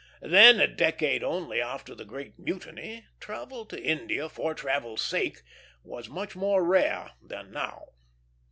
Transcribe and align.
Then, 0.23 0.59
a 0.59 0.65
decade 0.65 1.23
only 1.23 1.61
after 1.61 1.93
the 1.93 2.05
great 2.05 2.39
mutiny, 2.39 3.05
travel 3.19 3.67
to 3.67 3.79
India 3.79 4.29
for 4.29 4.55
travel's 4.55 5.03
sake 5.03 5.43
was 5.83 6.09
much 6.09 6.35
more 6.35 6.63
rare 6.65 7.11
than 7.21 7.51
now. 7.51 7.85